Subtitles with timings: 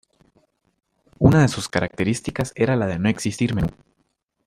[1.19, 3.67] Una de sus características era la de no existir menú.